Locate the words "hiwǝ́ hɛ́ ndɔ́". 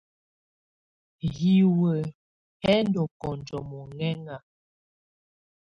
1.35-3.07